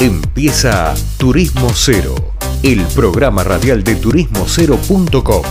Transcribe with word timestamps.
Empieza 0.00 0.94
Turismo 1.18 1.68
Cero, 1.74 2.14
el 2.62 2.82
programa 2.94 3.44
radial 3.44 3.84
de 3.84 3.96
turismocero.com. 3.96 5.42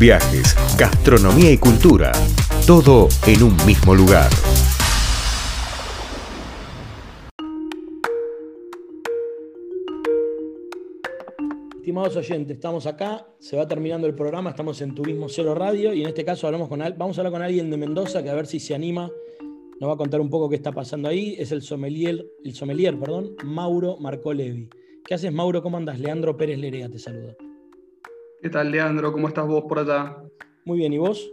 Viajes, 0.00 0.56
gastronomía 0.78 1.50
y 1.50 1.58
cultura, 1.58 2.10
todo 2.66 3.08
en 3.26 3.42
un 3.42 3.54
mismo 3.66 3.94
lugar. 3.94 4.30
Estimados 11.76 12.16
oyentes, 12.16 12.54
estamos 12.54 12.86
acá, 12.86 13.26
se 13.38 13.58
va 13.58 13.68
terminando 13.68 14.06
el 14.06 14.14
programa, 14.14 14.48
estamos 14.48 14.80
en 14.80 14.94
Turismo 14.94 15.28
Cero 15.28 15.54
Radio 15.54 15.92
y 15.92 16.00
en 16.00 16.08
este 16.08 16.24
caso 16.24 16.46
hablamos 16.46 16.70
con, 16.70 16.78
vamos 16.96 17.18
a 17.18 17.20
hablar 17.20 17.32
con 17.32 17.42
alguien 17.42 17.68
de 17.68 17.76
Mendoza 17.76 18.22
que 18.22 18.30
a 18.30 18.34
ver 18.34 18.46
si 18.46 18.58
se 18.58 18.74
anima 18.74 19.10
nos 19.80 19.90
va 19.90 19.94
a 19.94 19.96
contar 19.96 20.20
un 20.20 20.30
poco 20.30 20.48
qué 20.48 20.56
está 20.56 20.72
pasando 20.72 21.08
ahí. 21.08 21.34
Es 21.38 21.52
el 21.52 21.62
sommelier, 21.62 22.24
el 22.44 22.54
sommelier 22.54 22.98
perdón, 22.98 23.34
Mauro 23.44 23.96
Marcolevi. 23.98 24.68
¿Qué 25.04 25.14
haces, 25.14 25.32
Mauro? 25.32 25.62
¿Cómo 25.62 25.76
andas? 25.76 25.98
Leandro 25.98 26.36
Pérez 26.36 26.58
Lerea 26.58 26.88
te 26.88 26.98
saluda. 26.98 27.34
¿Qué 28.40 28.50
tal, 28.50 28.70
Leandro? 28.70 29.12
¿Cómo 29.12 29.28
estás 29.28 29.46
vos 29.46 29.64
por 29.68 29.78
allá? 29.80 30.16
Muy 30.64 30.78
bien, 30.78 30.92
¿y 30.92 30.98
vos? 30.98 31.30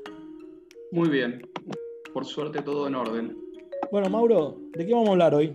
Muy 0.92 1.10
bien. 1.10 1.42
Por 2.14 2.26
suerte 2.26 2.62
todo 2.62 2.88
en 2.88 2.96
orden. 2.96 3.38
Bueno, 3.92 4.10
Mauro, 4.10 4.58
¿de 4.74 4.86
qué 4.86 4.92
vamos 4.92 5.10
a 5.10 5.12
hablar 5.12 5.36
hoy? 5.36 5.54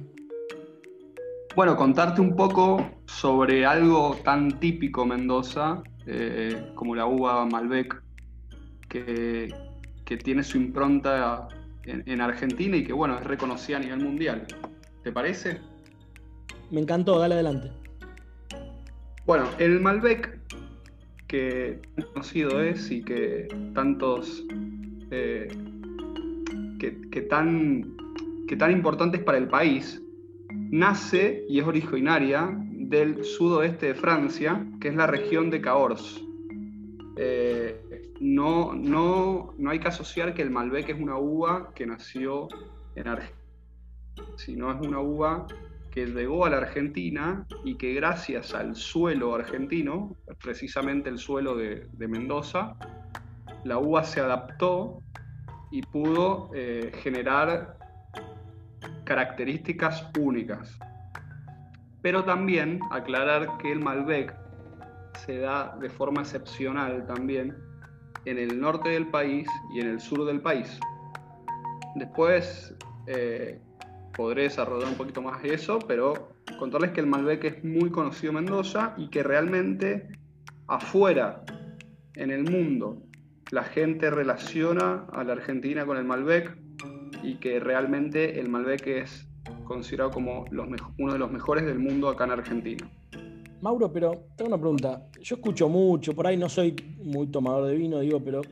Bueno, 1.56 1.76
contarte 1.76 2.20
un 2.20 2.34
poco 2.34 2.84
sobre 3.06 3.64
algo 3.64 4.16
tan 4.24 4.58
típico 4.58 5.04
Mendoza 5.06 5.82
eh, 6.06 6.72
como 6.74 6.94
la 6.94 7.06
uva 7.06 7.46
Malbec, 7.46 8.02
que, 8.88 9.54
que 10.04 10.16
tiene 10.16 10.42
su 10.42 10.58
impronta 10.58 11.48
en, 11.86 12.20
Argentina 12.20 12.76
y 12.76 12.84
que 12.84 12.92
bueno, 12.92 13.18
es 13.18 13.24
reconocida 13.24 13.76
a 13.76 13.80
nivel 13.80 14.00
mundial. 14.00 14.46
¿Te 15.02 15.12
parece? 15.12 15.60
Me 16.70 16.80
encantó, 16.80 17.18
dale 17.18 17.34
adelante. 17.34 17.70
Bueno, 19.26 19.48
el 19.58 19.80
Malbec, 19.80 20.38
que 21.26 21.80
conocido 22.12 22.60
es 22.60 22.90
y 22.90 23.02
que 23.02 23.48
tantos. 23.74 24.44
Eh, 25.10 25.48
que, 27.10 27.22
tan, 27.22 27.96
que 28.46 28.56
tan 28.56 28.70
importante 28.70 29.16
es 29.16 29.22
para 29.22 29.38
el 29.38 29.48
país, 29.48 30.02
nace 30.50 31.44
y 31.48 31.60
es 31.60 31.66
originaria 31.66 32.50
del 32.60 33.24
sudoeste 33.24 33.86
de 33.86 33.94
Francia, 33.94 34.66
que 34.80 34.88
es 34.88 34.94
la 34.94 35.06
región 35.06 35.48
de 35.50 35.60
Cahors. 35.60 36.22
Eh, 37.16 37.80
no, 38.20 38.74
no, 38.74 39.54
no 39.58 39.70
hay 39.70 39.78
que 39.78 39.88
asociar 39.88 40.34
que 40.34 40.42
el 40.42 40.50
Malbec 40.50 40.88
es 40.88 41.00
una 41.00 41.16
uva 41.16 41.72
que 41.74 41.86
nació 41.86 42.48
en 42.94 43.08
Argentina, 43.08 43.40
sino 44.36 44.70
es 44.70 44.86
una 44.86 45.00
uva 45.00 45.46
que 45.90 46.06
llegó 46.06 46.44
a 46.44 46.50
la 46.50 46.58
Argentina 46.58 47.46
y 47.64 47.76
que 47.76 47.94
gracias 47.94 48.54
al 48.54 48.74
suelo 48.74 49.34
argentino, 49.34 50.16
precisamente 50.42 51.08
el 51.08 51.18
suelo 51.18 51.56
de, 51.56 51.88
Mendoza, 51.98 52.76
la 53.64 53.78
uva 53.78 54.02
se 54.02 54.20
adaptó 54.20 54.98
y 55.70 55.82
pudo 55.82 56.50
eh, 56.54 56.92
generar 56.96 57.78
características 59.04 60.10
únicas. 60.18 60.78
Pero 62.02 62.24
también 62.24 62.80
aclarar 62.90 63.56
que 63.58 63.72
el 63.72 63.80
Malbec 63.80 64.34
se 65.24 65.38
da 65.38 65.76
de 65.80 65.88
forma 65.88 66.22
excepcional 66.22 67.06
también 67.06 67.56
en 68.26 68.38
el 68.38 68.60
norte 68.60 68.90
del 68.90 69.06
país 69.08 69.48
y 69.74 69.80
en 69.80 69.88
el 69.88 70.00
sur 70.00 70.24
del 70.24 70.40
país. 70.40 70.78
Después 71.94 72.74
eh, 73.06 73.60
podré 74.14 74.44
desarrollar 74.44 74.88
un 74.88 74.96
poquito 74.96 75.22
más 75.22 75.44
eso, 75.44 75.78
pero 75.86 76.32
contarles 76.58 76.92
que 76.92 77.00
el 77.00 77.06
Malbec 77.06 77.44
es 77.44 77.64
muy 77.64 77.90
conocido 77.90 78.30
en 78.30 78.44
Mendoza 78.44 78.94
y 78.96 79.08
que 79.08 79.22
realmente 79.22 80.08
afuera, 80.66 81.44
en 82.14 82.30
el 82.30 82.44
mundo, 82.44 83.02
la 83.50 83.64
gente 83.64 84.10
relaciona 84.10 85.06
a 85.12 85.24
la 85.24 85.32
Argentina 85.34 85.84
con 85.84 85.96
el 85.96 86.04
Malbec 86.04 86.56
y 87.22 87.36
que 87.36 87.60
realmente 87.60 88.40
el 88.40 88.48
Malbec 88.48 88.86
es 88.86 89.28
considerado 89.64 90.10
como 90.10 90.44
uno 90.98 91.12
de 91.12 91.18
los 91.18 91.30
mejores 91.30 91.64
del 91.64 91.78
mundo 91.78 92.08
acá 92.08 92.24
en 92.24 92.30
Argentina. 92.32 92.90
Mauro, 93.64 93.90
pero 93.90 94.26
tengo 94.36 94.48
una 94.48 94.58
pregunta. 94.58 95.08
Yo 95.22 95.36
escucho 95.36 95.70
mucho, 95.70 96.14
por 96.14 96.26
ahí 96.26 96.36
no 96.36 96.50
soy 96.50 96.76
muy 96.98 97.28
tomador 97.28 97.68
de 97.68 97.76
vino, 97.76 97.98
digo, 97.98 98.22
pero 98.22 98.42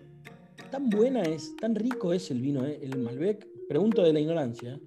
tan 0.70 0.88
buena 0.88 1.20
es, 1.20 1.54
tan 1.56 1.74
rico 1.74 2.14
es 2.14 2.30
el 2.30 2.40
vino, 2.40 2.64
¿eh? 2.64 2.80
el 2.80 2.98
Malbec. 2.98 3.46
Pregunto 3.68 4.02
de 4.02 4.14
la 4.14 4.20
ignorancia. 4.20 4.80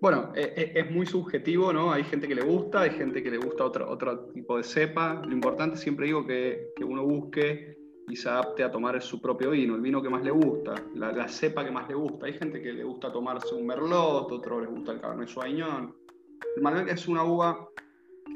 Bueno, 0.00 0.30
eh, 0.36 0.54
eh, 0.56 0.72
es 0.76 0.90
muy 0.92 1.06
subjetivo, 1.06 1.72
¿no? 1.72 1.90
Hay 1.90 2.04
gente 2.04 2.28
que 2.28 2.36
le 2.36 2.42
gusta, 2.42 2.82
hay 2.82 2.90
gente 2.90 3.20
que 3.20 3.32
le 3.32 3.38
gusta 3.38 3.64
otro, 3.64 3.90
otro 3.90 4.26
tipo 4.26 4.56
de 4.56 4.62
cepa. 4.62 5.20
Lo 5.26 5.32
importante 5.32 5.76
siempre 5.76 6.06
digo 6.06 6.24
que, 6.24 6.68
que 6.76 6.84
uno 6.84 7.04
busque 7.04 7.76
y 8.06 8.14
se 8.14 8.28
adapte 8.28 8.62
a 8.62 8.70
tomar 8.70 9.02
su 9.02 9.20
propio 9.20 9.50
vino, 9.50 9.74
el 9.74 9.80
vino 9.80 10.00
que 10.00 10.08
más 10.08 10.22
le 10.22 10.30
gusta, 10.30 10.74
la, 10.94 11.26
cepa 11.26 11.64
que 11.64 11.72
más 11.72 11.88
le 11.88 11.96
gusta. 11.96 12.26
Hay 12.26 12.34
gente 12.34 12.62
que 12.62 12.72
le 12.72 12.84
gusta 12.84 13.10
tomarse 13.10 13.56
un 13.56 13.66
merlot, 13.66 14.30
otro 14.30 14.60
le 14.60 14.68
gusta 14.68 14.92
el 14.92 15.00
cabernet 15.00 15.28
sauvignon. 15.28 15.92
El 16.54 16.62
Malbec 16.62 16.92
es 16.92 17.08
una 17.08 17.24
uva 17.24 17.68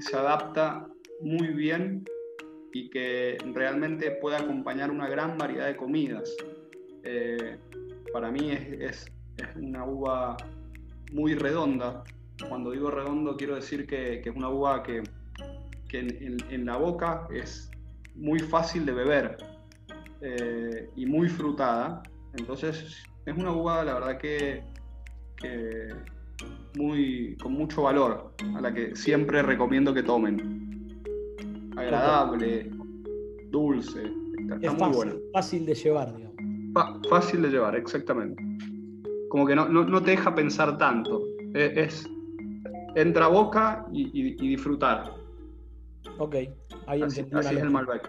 se 0.01 0.17
adapta 0.17 0.87
muy 1.21 1.49
bien 1.49 2.05
y 2.73 2.91
que 2.91 3.39
realmente 3.55 4.11
puede 4.13 4.37
acompañar 4.37 4.91
una 4.91 5.09
gran 5.09 5.39
variedad 5.39 5.67
de 5.67 5.77
comidas. 5.77 6.35
Eh, 7.05 7.59
para 8.13 8.31
mí 8.31 8.51
es, 8.51 9.11
una 9.57 9.85
uva 9.85 10.37
muy 11.13 11.35
redonda. 11.35 12.05
Cuando 12.49 12.71
digo 12.71 12.91
redondo 12.91 13.37
quiero 13.37 13.55
decir 13.55 13.87
que, 13.87 14.21
es 14.21 14.37
una 14.37 14.49
uva 14.49 14.83
que, 14.83 15.03
en, 15.93 16.67
la 16.67 16.77
boca 16.77 17.27
es 17.33 17.71
muy 18.15 18.41
fácil 18.41 18.85
de 18.85 18.93
beber 18.93 19.37
eh, 20.21 20.91
y 20.97 21.07
muy 21.07 21.29
frutada. 21.29 22.03
Entonces 22.35 23.05
es 23.25 23.37
una 23.37 23.53
uva, 23.53 23.85
la 23.85 23.95
verdad 23.95 24.19
que 24.19 24.63
muy, 26.77 27.37
con 27.43 27.53
mucho 27.53 27.83
valor, 27.83 28.33
a 28.55 28.61
la 28.61 28.73
que 28.73 28.95
siempre 28.95 29.43
recomiendo 29.43 29.93
que 29.95 30.03
tomen. 30.03 31.03
Agradable, 31.77 32.71
dulce, 33.51 34.03
está, 34.39 34.57
es 34.57 34.71
muy 34.71 34.79
fácil, 34.79 34.95
buena. 34.95 35.13
Fácil 35.33 35.67
de 35.67 35.75
llevar, 35.75 36.17
digamos. 36.17 37.09
fácil 37.09 37.43
de 37.43 37.49
llevar, 37.49 37.77
exactamente. 37.77 38.43
Como 39.29 39.47
que 39.47 39.57
no, 39.57 40.03
te 40.03 40.13
deja 40.13 40.35
pensar 40.35 40.79
tanto. 40.79 41.23
E, 41.55 41.73
es, 41.77 42.09
entra 42.95 43.27
a 43.27 43.29
boca 43.29 43.87
y, 43.93 44.49
disfrutar. 44.49 45.13
Ok, 46.19 46.35
ahí 46.87 47.03
Así, 47.03 47.27
así 47.33 47.57
es 47.57 47.63
el 47.63 47.71
Malbec. 47.71 48.09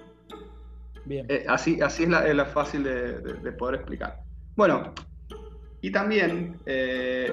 Bien. 1.06 1.26
Eh, 1.30 1.46
así, 1.48 1.80
así 1.82 2.04
es 2.04 2.10
la, 2.10 2.46
fácil 2.46 2.84
de, 2.84 3.52
poder 3.58 3.76
explicar. 3.76 4.22
Bueno, 4.56 4.94
y 5.82 5.92
también 5.92 6.58
eh, 6.66 7.32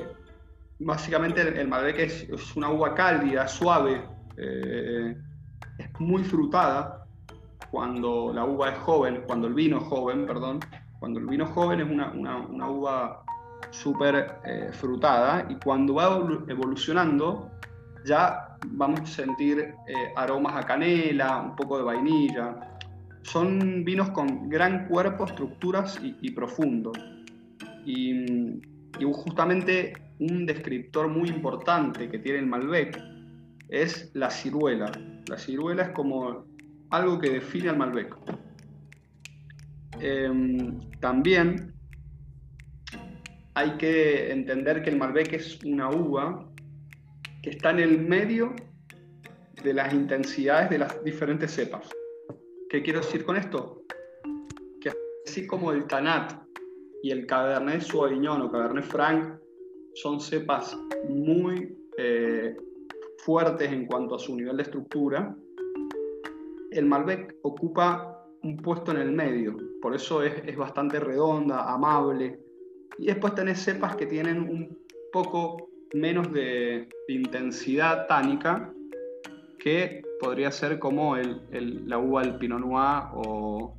básicamente 0.85 1.41
el, 1.41 1.67
Malbec 1.67 1.99
es, 1.99 2.57
una 2.57 2.71
uva 2.71 2.95
cálida, 2.95 3.49
suave, 3.49 4.03
eh, 4.37 5.17
es 5.79 6.01
muy 6.01 6.23
frutada 6.23 7.07
cuando 7.71 8.33
la 8.33 8.45
uva 8.45 8.71
es 8.71 8.79
joven, 8.79 9.25
cuando 9.27 9.49
el 9.49 9.55
vino 9.55 9.79
es 9.79 9.85
joven, 9.85 10.27
perdón. 10.27 10.61
Cuando 11.01 11.21
el 11.21 11.27
vino 11.27 11.45
es 11.45 11.51
joven 11.51 11.81
es 11.81 11.91
una, 11.91 12.69
uva 12.71 13.25
súper 13.71 14.41
eh, 14.45 14.71
frutada 14.73 15.47
y 15.49 15.57
cuando 15.57 15.95
va 15.95 16.05
evolucionando 16.49 17.51
ya 18.05 18.57
vamos 18.69 19.01
a 19.01 19.07
sentir 19.07 19.59
eh, 19.59 20.13
aromas 20.17 20.55
a 20.57 20.67
canela, 20.67 21.41
un 21.41 21.57
poco 21.57 21.79
de 21.79 21.85
vainilla. 21.85 22.79
Son 23.23 23.85
vinos 23.85 24.11
con 24.11 24.49
gran 24.51 24.87
cuerpo, 24.87 25.25
estructuras 25.25 25.99
y, 26.03 26.31
profundo. 26.31 26.93
Y, 27.87 28.61
y 28.99 29.13
justamente 29.13 29.95
un 30.19 30.47
descriptor 30.47 31.09
muy 31.09 31.29
importante 31.29 32.09
que 32.09 32.19
tiene 32.19 32.41
el 32.41 32.47
Malbec 32.47 32.99
es 33.69 34.11
la 34.15 34.31
ciruela. 34.31 34.91
La 35.29 35.39
ciruela 35.39 35.85
es 35.85 35.91
como 35.91 36.47
algo 36.91 37.19
que 37.19 37.31
define 37.31 37.71
al 37.71 37.79
Malbec. 37.79 38.15
Em, 40.01 40.79
también 41.01 41.75
hay 43.55 43.77
que 43.77 44.33
entender 44.33 44.83
que 44.83 44.91
el 44.91 44.99
Malbec 44.99 45.33
es 45.33 45.63
una 45.65 45.91
uva 45.91 46.49
que 47.43 47.51
está 47.51 47.71
en 47.71 47.81
el 47.81 48.01
medio 48.01 48.55
de 49.63 49.73
las 49.73 49.93
intensidades 49.93 50.71
de 50.71 50.79
las 50.79 51.03
diferentes 51.05 51.51
cepas. 51.51 51.89
¿Qué 52.69 52.83
quiero 52.83 53.01
decir 53.01 53.25
con 53.25 53.37
esto? 53.37 53.83
Que 54.81 54.93
así 55.27 55.47
como 55.47 55.73
el 55.73 55.87
Tanat 55.87 56.33
y 57.03 57.11
el 57.11 57.27
Cabernet 57.27 57.83
Sauvignon 57.83 58.43
o 58.43 58.51
Cabernet 58.51 58.85
Franc 58.85 59.44
son 59.95 60.21
cepas 60.21 60.77
muy 61.09 61.77
eh, 61.97 62.57
fuertes 63.19 63.71
en 63.73 63.87
cuanto 63.87 64.17
a 64.17 64.19
su 64.19 64.37
nivel 64.37 64.57
de 64.57 64.65
estructura. 64.65 65.35
El 66.71 66.87
Malbec 66.87 67.37
ocupa 67.43 68.15
un 68.43 68.57
puesto 68.59 68.91
en 68.93 68.99
el 68.99 69.13
medio, 69.13 69.57
por 69.81 69.95
eso 69.95 70.23
es, 70.23 70.57
bastante 70.57 71.01
redonda, 71.01 71.73
amable. 71.73 72.39
Y 72.99 73.07
después 73.07 73.35
tenés 73.35 73.61
cepas 73.61 73.97
que 73.97 74.07
tienen 74.07 74.41
un 74.41 74.79
poco 75.13 75.69
menos 75.95 76.33
de, 76.33 76.89
intensidad 77.09 78.07
tánica 78.07 78.73
que 79.59 80.03
podría 80.21 80.51
ser 80.51 80.79
como 80.79 81.17
el, 81.17 81.89
la 81.89 81.99
uva 81.99 82.23
del 82.23 82.37
Pinot 82.37 82.61
Noir 82.61 83.05
o 83.15 83.77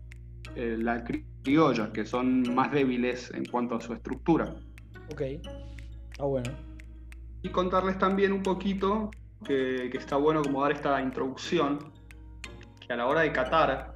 eh, 0.55 0.77
la 0.79 1.03
criolla, 1.03 1.91
que 1.91 2.05
son 2.05 2.55
más 2.55 2.71
débiles 2.71 3.31
en 3.31 3.45
cuanto 3.45 3.75
a 3.75 3.81
su 3.81 3.93
estructura. 3.93 4.55
Ok, 5.11 5.21
ah 6.19 6.25
bueno. 6.25 6.51
Y 7.41 7.49
contarles 7.49 7.97
también 7.99 8.31
un 8.31 8.43
poquito 8.43 9.11
que, 9.43 9.89
que, 9.91 9.97
está 9.97 10.15
bueno 10.17 10.41
como 10.41 10.61
dar 10.61 10.71
esta 10.71 11.01
introducción, 11.01 11.79
que 12.85 12.93
a 12.93 12.97
la 12.97 13.07
hora 13.07 13.21
de 13.21 13.31
catar, 13.31 13.93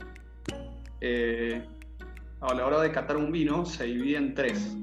eh, 1.02 1.64
a 2.42 2.54
la 2.54 2.66
hora 2.66 2.82
de 2.82 2.92
catar 2.92 3.18
un 3.18 3.32
vino 3.32 3.66
se 3.66 3.86
divide 3.86 4.18
en 4.18 4.34
tres. 4.34 4.76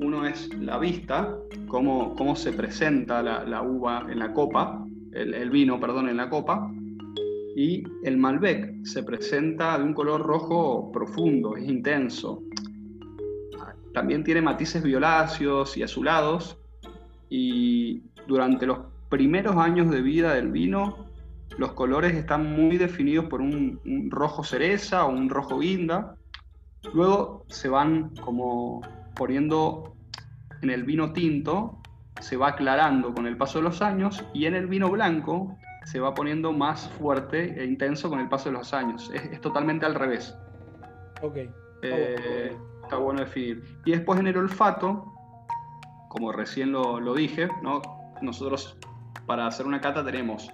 Uno 0.00 0.26
es 0.26 0.52
la 0.54 0.78
vista, 0.78 1.36
cómo, 1.68 2.14
cómo 2.16 2.34
se 2.34 2.52
presenta 2.52 3.22
la, 3.22 3.62
uva 3.62 4.06
en 4.10 4.18
la 4.18 4.32
copa, 4.32 4.84
el, 5.12 5.50
vino, 5.50 5.78
perdón, 5.78 6.08
en 6.08 6.16
la 6.16 6.28
copa. 6.28 6.70
Y 7.54 7.84
el 8.02 8.16
Malbec 8.16 8.84
se 8.84 9.02
presenta 9.02 9.78
de 9.78 9.84
un 9.84 9.94
color 9.94 10.22
rojo 10.22 10.90
profundo, 10.90 11.56
es 11.56 11.68
intenso. 11.68 12.42
También 13.94 14.24
tiene 14.24 14.42
matices 14.42 14.82
violáceos 14.82 15.76
y 15.76 15.82
azulados. 15.82 16.58
Y 17.28 18.02
durante 18.26 18.66
los 18.66 18.78
primeros 19.08 19.56
años 19.56 19.90
de 19.90 20.02
vida 20.02 20.34
del 20.34 20.50
vino, 20.50 21.06
los 21.58 21.72
colores 21.72 22.14
están 22.14 22.52
muy 22.52 22.78
definidos 22.78 23.26
por 23.26 23.40
un, 23.40 23.80
un 23.84 24.10
rojo 24.10 24.44
cereza 24.44 25.04
o 25.04 25.10
un 25.10 25.28
rojo 25.28 25.58
guinda. 25.58 26.16
Luego 26.94 27.44
se 27.48 27.68
van 27.68 28.10
como 28.16 28.80
poniendo 29.14 29.94
en 30.62 30.70
el 30.70 30.84
vino 30.84 31.12
tinto, 31.12 31.78
se 32.20 32.36
va 32.36 32.48
aclarando 32.48 33.12
con 33.14 33.26
el 33.26 33.36
paso 33.36 33.58
de 33.58 33.64
los 33.64 33.82
años 33.82 34.24
y 34.32 34.46
en 34.46 34.54
el 34.54 34.66
vino 34.66 34.90
blanco 34.90 35.56
se 35.84 36.00
va 36.00 36.14
poniendo 36.14 36.52
más 36.52 36.88
fuerte 36.90 37.60
e 37.60 37.64
intenso 37.64 38.08
con 38.08 38.20
el 38.20 38.28
paso 38.28 38.50
de 38.50 38.52
los 38.58 38.72
años. 38.72 39.10
Es, 39.12 39.40
totalmente 39.40 39.86
al 39.86 39.94
revés. 39.94 40.36
Ok. 41.20 41.36
Eh, 41.82 42.56
está 42.92 43.02
bueno 43.02 43.20
definir. 43.20 43.64
Y 43.86 43.92
después 43.92 44.20
en 44.20 44.26
el 44.26 44.36
olfato, 44.36 45.14
como 46.10 46.30
recién 46.30 46.72
lo, 46.72 47.00
lo 47.00 47.14
dije, 47.14 47.48
¿no? 47.62 47.80
nosotros 48.20 48.76
para 49.24 49.46
hacer 49.46 49.66
una 49.66 49.80
cata 49.80 50.04
tenemos 50.04 50.50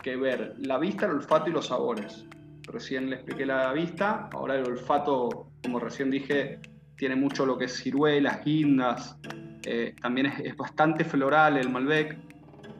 que 0.00 0.14
ver 0.14 0.54
la 0.58 0.78
vista, 0.78 1.06
el 1.06 1.12
olfato 1.12 1.50
y 1.50 1.52
los 1.52 1.66
sabores. 1.66 2.26
Recién 2.62 3.10
le 3.10 3.16
expliqué 3.16 3.44
la 3.44 3.72
vista, 3.72 4.30
ahora 4.32 4.54
el 4.54 4.64
olfato, 4.68 5.48
como 5.64 5.80
recién 5.80 6.12
dije, 6.12 6.60
tiene 6.96 7.16
mucho 7.16 7.44
lo 7.44 7.58
que 7.58 7.64
es 7.64 7.76
ciruelas, 7.82 8.44
guindas, 8.44 9.18
eh, 9.64 9.96
también 10.00 10.26
es, 10.26 10.56
bastante 10.56 11.04
floral 11.04 11.56
el 11.56 11.70
Malbec, 11.70 12.16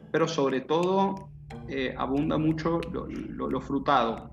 pero 0.09 0.25
sobre 0.25 0.61
todo 0.61 1.27
eh, 1.67 1.93
abunda 1.97 2.37
mucho 2.37 2.79
lo, 2.91 3.59
frutado. 3.59 4.31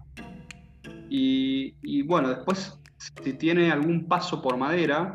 Y, 1.11 2.03
bueno, 2.03 2.29
después, 2.29 2.79
si 3.23 3.33
tiene 3.35 3.71
algún 3.71 4.07
paso 4.07 4.41
por 4.41 4.57
madera, 4.57 5.15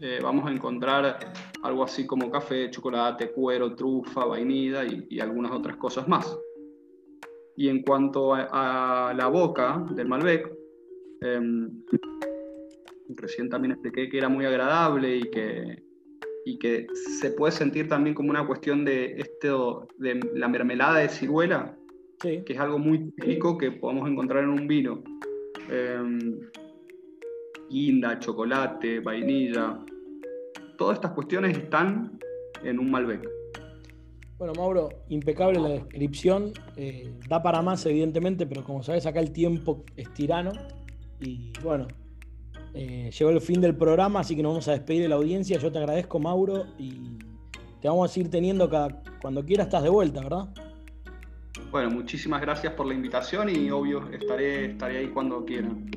eh, 0.00 0.20
vamos 0.22 0.46
a 0.46 0.52
encontrar 0.52 1.18
algo 1.62 1.84
así 1.84 2.06
como 2.06 2.30
café, 2.30 2.70
chocolate, 2.70 3.32
cuero, 3.32 3.74
trufa, 3.74 4.24
vainilla 4.26 4.84
y, 4.84 5.18
algunas 5.20 5.52
otras 5.52 5.76
cosas 5.76 6.06
más. 6.06 6.38
Y 7.56 7.68
en 7.68 7.82
cuanto 7.82 8.34
a, 8.34 9.10
a 9.10 9.14
la 9.14 9.26
boca 9.26 9.84
del 9.90 10.06
Malbec, 10.06 10.52
em, 11.22 11.82
recién 13.16 13.48
también 13.48 13.72
expliqué 13.72 14.08
que 14.08 14.18
era 14.18 14.28
muy 14.28 14.44
agradable 14.44 15.16
y 15.16 15.22
que, 15.30 15.82
y 16.44 16.58
que 16.58 16.86
se 17.20 17.30
puede 17.32 17.52
sentir 17.52 17.88
también 17.88 18.14
como 18.14 18.30
una 18.30 18.46
cuestión 18.46 18.84
de, 18.84 19.16
esto, 19.16 19.88
de 19.98 20.20
la 20.34 20.46
mermelada 20.46 20.98
de 20.98 21.08
ciruela, 21.08 21.76
que 22.20 22.44
es 22.46 22.58
algo 22.58 22.78
muy 22.78 23.12
rico 23.16 23.58
que 23.58 23.72
podemos 23.72 24.08
encontrar 24.08 24.44
en 24.44 24.50
un 24.50 24.68
vino. 24.68 25.02
Em, 25.70 26.38
guinda, 27.70 28.18
chocolate, 28.18 29.00
vainilla, 29.00 29.78
todas 30.76 30.96
estas 30.96 31.12
cuestiones 31.12 31.56
están 31.56 32.18
en 32.62 32.78
un 32.78 32.90
Malbec. 32.90 33.28
Bueno, 34.38 34.52
Mauro, 34.54 34.88
impecable 35.08 35.58
la 35.58 35.68
descripción. 35.70 36.52
Eh, 36.76 37.12
da 37.28 37.42
para 37.42 37.60
más, 37.60 37.84
evidentemente, 37.86 38.46
pero 38.46 38.62
como 38.62 38.82
sabes, 38.84 39.04
acá 39.04 39.18
el 39.18 39.32
tiempo 39.32 39.84
es 39.96 40.12
tirano. 40.14 40.52
Y 41.20 41.52
bueno, 41.62 41.88
eh, 42.72 43.10
llegó 43.10 43.30
el 43.30 43.40
fin 43.40 43.60
del 43.60 43.74
programa, 43.74 44.20
así 44.20 44.36
que 44.36 44.42
nos 44.42 44.52
vamos 44.52 44.68
a 44.68 44.72
despedir 44.72 45.02
de 45.02 45.08
la 45.08 45.16
audiencia. 45.16 45.58
Yo 45.58 45.72
te 45.72 45.78
agradezco, 45.78 46.20
Mauro, 46.20 46.66
y 46.78 47.18
te 47.80 47.88
vamos 47.88 48.16
a 48.16 48.20
ir 48.20 48.30
teniendo 48.30 48.70
cada, 48.70 49.02
cuando 49.20 49.44
quieras, 49.44 49.66
estás 49.66 49.82
de 49.82 49.88
vuelta, 49.88 50.22
¿verdad? 50.22 50.48
Bueno, 51.72 51.90
muchísimas 51.90 52.40
gracias 52.40 52.72
por 52.74 52.86
la 52.86 52.94
invitación 52.94 53.48
y 53.50 53.68
obvio 53.70 54.08
estaré, 54.12 54.66
estaré 54.66 54.98
ahí 54.98 55.08
cuando 55.08 55.44
quieran. 55.44 55.90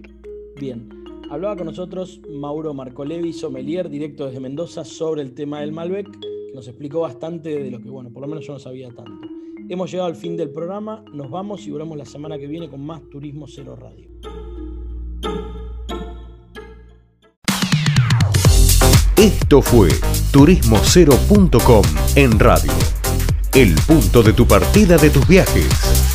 Bien, 0.59 1.00
hablaba 1.31 1.55
con 1.55 1.65
nosotros 1.65 2.19
Mauro 2.29 2.73
Marcolevi, 2.73 3.31
sommelier, 3.31 3.89
directo 3.89 4.25
desde 4.25 4.41
Mendoza, 4.41 4.83
sobre 4.83 5.21
el 5.21 5.33
tema 5.33 5.61
del 5.61 5.71
Malbec, 5.71 6.07
nos 6.53 6.67
explicó 6.67 6.99
bastante 6.99 7.63
de 7.63 7.71
lo 7.71 7.81
que, 7.81 7.89
bueno, 7.89 8.11
por 8.11 8.21
lo 8.21 8.27
menos 8.27 8.45
yo 8.45 8.53
no 8.53 8.59
sabía 8.59 8.89
tanto. 8.89 9.27
Hemos 9.69 9.89
llegado 9.89 10.09
al 10.09 10.17
fin 10.17 10.35
del 10.35 10.49
programa, 10.49 11.05
nos 11.13 11.29
vamos 11.29 11.65
y 11.65 11.71
volvemos 11.71 11.97
la 11.97 12.03
semana 12.03 12.37
que 12.37 12.47
viene 12.47 12.69
con 12.69 12.85
más 12.85 13.01
Turismo 13.09 13.47
Cero 13.47 13.77
Radio. 13.77 14.09
Esto 19.15 19.61
fue 19.61 19.89
turismocero.com 20.33 21.83
en 22.15 22.39
radio. 22.39 22.71
El 23.53 23.75
punto 23.87 24.21
de 24.21 24.33
tu 24.33 24.45
partida 24.45 24.97
de 24.97 25.09
tus 25.09 25.25
viajes. 25.27 26.10